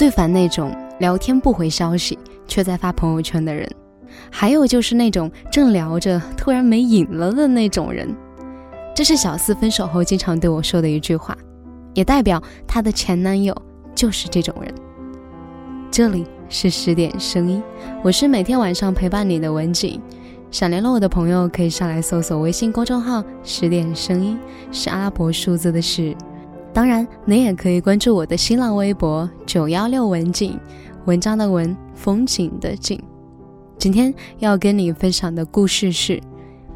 [0.00, 2.18] 最烦那种聊天不回消息
[2.48, 3.70] 却在发朋友圈的人，
[4.32, 8.08] 还有就是那种正聊着突然没影了的那种人。
[8.94, 11.36] 这是小四分手后经常对我说的一句话，
[11.92, 13.54] 也代表她的前男友
[13.94, 14.74] 就是这种人。
[15.90, 17.62] 这里是十点声音，
[18.02, 20.00] 我是每天晚上陪伴你的文景。
[20.50, 24.38] 想联络我的朋友可以上来搜索微信公众号“十点声音”，
[24.72, 26.16] 是阿拉伯数字的十。
[26.72, 30.58] 当然，你也可以关注我的新浪微博“九幺六文景”，
[31.04, 33.00] 文章的文，风景的景。
[33.76, 36.20] 今天要跟你分享的故事是：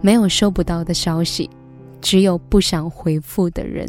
[0.00, 1.48] 没有收不到的消息。
[2.00, 3.88] 只有不想回复的人。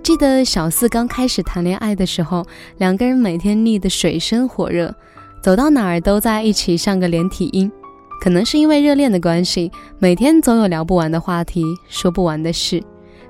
[0.00, 2.46] 记得小四刚开始谈恋爱的时候，
[2.78, 4.94] 两个人每天腻得水深火热，
[5.42, 7.72] 走到哪儿都在一起，像个连体婴。
[8.20, 12.82] 可能是因为热恋的关系，每天总有聊不完的话题，说不完的事。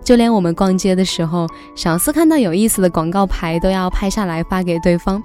[0.02, 5.22] 就连我们逛街的时候，小四看到有意思的广告牌，都要拍下来发给对方。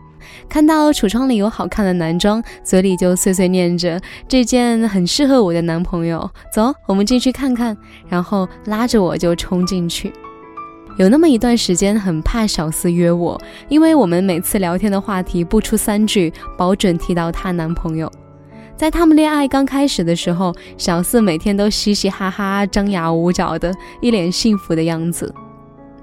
[0.50, 6.30] 看到橱窗里有好看的男装，嘴里就碎碎念着这件很适合我的男朋友。
[6.54, 7.76] 走，我们进去看看。
[8.08, 10.12] 然后拉着我就冲进去。
[10.98, 13.40] 有那么一段时间，很怕小四约我，
[13.70, 18.12] 因为我们每次聊天的话题不出三句，保准提到她男朋友。
[18.78, 25.34] 在他们恋爱刚开始的时候，小四每天都嘻嘻哈哈、张牙舞爪的，一脸幸福的样子。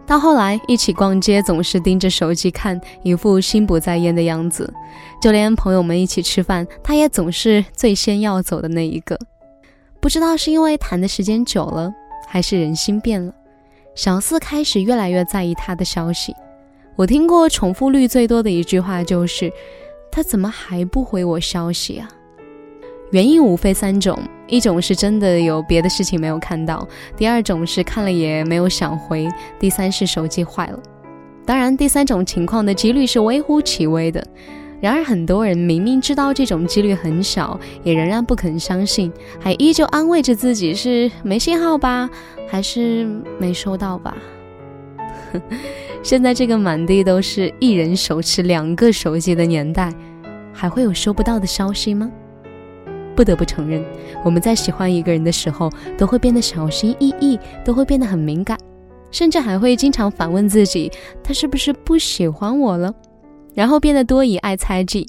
[0.06, 4.73] 到后来一起逛街，总是盯着手机看，一副心不在焉的样子。
[5.20, 9.19] 就连朋友们一起吃饭，他也总是最先要走的那一个。
[10.01, 11.92] 不知道是因为谈的时间久了，
[12.27, 13.34] 还是人心变了，
[13.95, 16.34] 小四开始越来越在意他的消息。
[16.97, 19.53] 我听过重复率最多的一句话就是
[20.11, 22.09] ：“他怎么还不回我消息啊？”
[23.12, 24.18] 原因无非三种：
[24.48, 26.78] 一种是真的有别的事情没有看到；
[27.14, 29.28] 第二种是看了也没有想回；
[29.60, 30.78] 第三是手机坏了。
[31.44, 34.27] 当然，第三种情况的几率是微乎其微的。
[34.80, 42.08] 然而，很多人明明知道这种几率很小，也仍然不肯相信，还依旧安慰着自己是没信号吧，
[42.48, 43.06] 还是
[43.39, 44.17] 没收到吧。
[46.02, 49.92] 现在这个满地都是一人手持两个手机的年代，
[50.51, 52.11] 还会有收不到的消息吗？
[53.14, 53.84] 不得不承认，
[54.24, 58.58] 我们在喜欢一个人的时候，都会变得小心翼翼，都会变得很敏感，
[59.11, 60.90] 甚至还会经常反问自己：
[61.22, 62.92] 他是不是不喜欢我了？
[63.55, 65.06] 然后变得多疑、爱猜忌。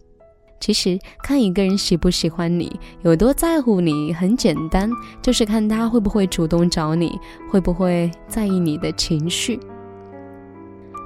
[0.59, 2.72] 其实，看一个人喜不喜欢你，
[3.02, 4.90] 有多在乎你，很简单，
[5.22, 7.19] 就是看他会不会主动找你，
[7.50, 9.59] 会不会在意你的情绪。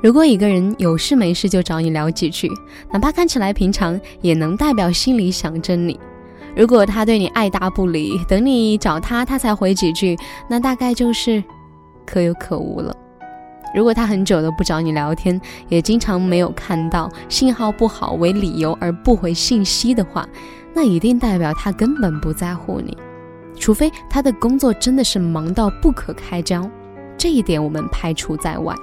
[0.03, 2.47] 如果一个人有事没事就找你聊几句，
[2.91, 5.99] 哪怕看起来平常，也能代表心里想着你。
[6.57, 10.17] 如果他对你爱答不理，等你找他，他才回几句，
[10.49, 11.43] 那大概就是
[12.03, 12.91] 可有可无了。
[13.75, 20.27] 如果他很久都不找你聊天，也经常没有看到信号不好为理由而不回信息的话，
[20.73, 22.97] 那一定代表他根本不在乎你。
[23.59, 26.67] 除非他的工作真的是忙到不可开交，
[27.19, 28.73] 这一点我们排除在外。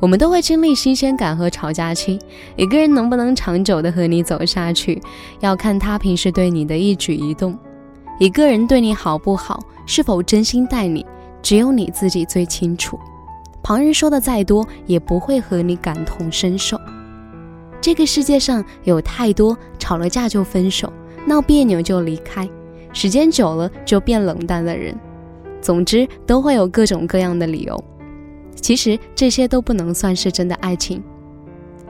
[0.00, 2.18] 我们都会经历新鲜感和吵架期。
[2.56, 5.00] 一个人能不能长久的和你走下去，
[5.40, 7.56] 要看他平时对你的一举一动。
[8.18, 11.04] 一个人对你好不好，是否真心待你，
[11.42, 12.98] 只有你自己最清楚。
[13.62, 16.80] 旁人说的再多，也不会和你感同身受。
[17.78, 20.90] 这个世界上有太多吵了架就分手、
[21.26, 22.48] 闹别扭就离开、
[22.92, 24.94] 时间久了就变冷淡的人。
[25.60, 27.84] 总之，都会有各种各样的理由。
[28.60, 31.02] 其实这些都不能算是真的爱情，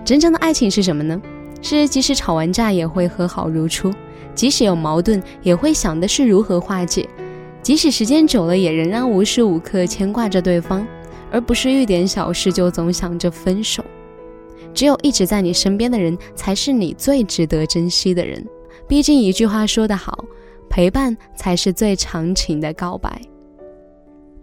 [0.05, 1.21] 真正的爱情是什么呢？
[1.63, 3.93] 是即使吵完架也会和好如初，
[4.35, 7.07] 即使有矛盾也会想的是如何化解，
[7.63, 10.87] 即使时间久了也仍然无时无刻牵挂着对方，
[11.31, 13.85] 而不是遇点小事就总想着分手。
[14.73, 18.43] 只有一直在你身边的人，才是你最值得珍惜的人。
[18.89, 20.25] 毕竟一句话说得好，
[20.71, 23.21] 陪伴才是最长情的告白。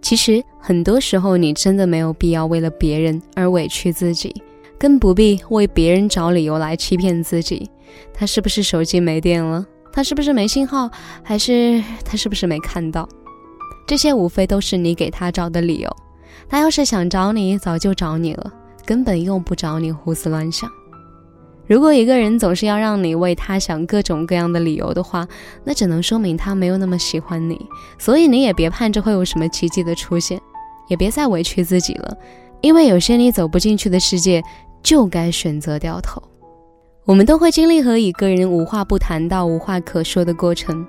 [0.00, 4.34] 其实很多时候，你真的没有必要为了别人而委屈自己，
[4.78, 7.68] 更不必为别人找理由来欺骗自己。
[8.14, 9.66] 他是不是手机没电了？
[9.92, 10.90] 他是不是没信号？
[11.22, 13.08] 还是他是不是没看到？
[13.86, 15.96] 这些无非都是你给他找的理由。
[16.48, 18.52] 他要是想找你，早就找你了，
[18.86, 20.70] 根本用不着你胡思乱想。
[21.68, 25.28] 如果一个人总是要让你为他想各种各样的理由的话，
[25.64, 27.60] 那只能说明他没有那么喜欢你。
[27.98, 30.40] 所以你也别盼着会有什么奇迹的出现，
[30.88, 32.16] 也别再委屈自己了，
[32.62, 34.42] 因为有些你走不进去的世界，
[34.82, 36.22] 就该选择掉头。
[37.04, 40.86] 我们都会经历和一个人无话不谈到无话可说的过程。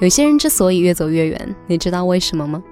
[0.00, 2.62] 有些人之所以越走越远，你知道为什么吗？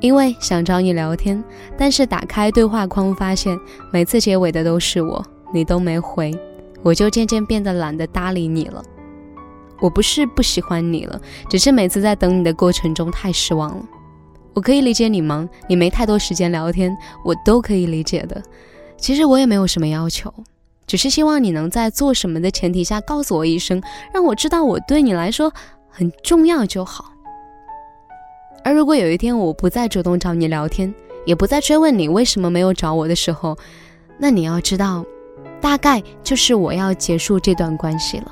[0.00, 1.42] 因为想找你聊天，
[1.78, 3.56] 但是打开对话框发现
[3.92, 6.36] 每次结尾的都是我，你都没回，
[6.84, 8.84] 我就渐渐变得懒得搭理你了。
[9.80, 13.84] 我不是不喜欢你了，只是每次在等你的过程中太失望了。
[14.54, 18.40] 我可以理解你忙，你没太多时间聊天，我都可以理解的。
[18.96, 20.32] 其实我也没有什么要求，
[20.86, 23.82] 只是希望你能在做什么的前提下告诉我一声，
[24.12, 25.52] 让我知道我对你来说
[25.88, 27.06] 很重要就好。
[28.62, 30.94] 而如果有一天我不再主动找你聊天，
[31.26, 33.58] 也不再追问你为什么没有找我的时候，
[34.18, 35.04] 那你要知道，
[35.60, 38.30] 大概就是我要结束这段关系了。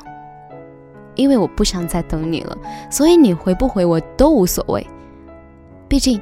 [1.15, 2.57] 因为我不想再等你了，
[2.91, 4.87] 所以你回不回我都无所谓。
[5.87, 6.19] 毕竟，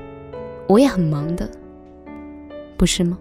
[0.66, 1.48] 我也很忙的，
[2.76, 3.16] 不是吗？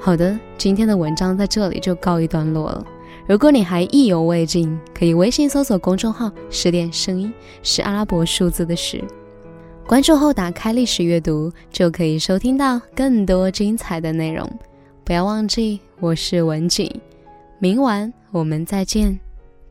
[0.00, 2.84] 好的，今天的文章在这里就告一段落了。
[3.24, 7.32] 如果你还意犹未尽，可以微信搜索公众号“十点声音”，
[7.62, 9.00] 是阿拉伯数字的十。
[9.86, 14.50] 关注后打开历史阅读，就可以收听到更多精彩的内容。
[15.04, 16.88] 不要忘记，我是文景，
[17.58, 19.18] 明晚我们再见，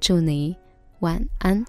[0.02, 0.54] 祝你
[1.00, 1.64] 晚安。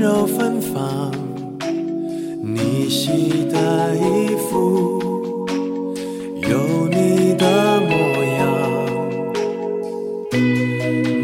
[0.00, 1.12] 柔芬芳，
[2.42, 4.98] 你洗的衣服
[6.48, 8.40] 有你的模样，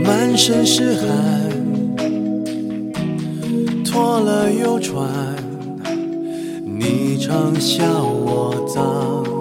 [0.04, 1.08] 满身是汗，
[3.82, 5.08] 脱了又穿，
[6.62, 9.35] 你常笑我脏。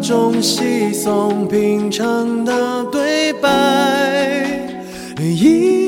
[0.00, 3.48] 种稀松平常的对白
[5.18, 5.79] 一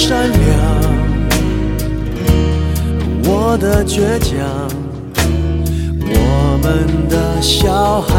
[0.00, 0.38] 善良，
[3.24, 4.38] 我的倔强，
[6.06, 8.14] 我们的小孩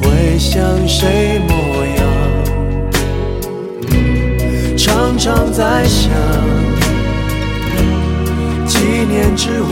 [0.00, 1.52] 会像谁模
[1.98, 2.00] 样？
[4.78, 6.10] 常常在想，
[8.66, 9.68] 几年之外，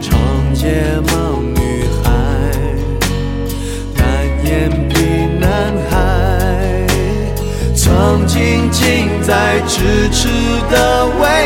[0.00, 0.16] 长
[0.54, 1.00] 睫
[9.26, 10.28] 在咫尺
[10.70, 11.45] 的未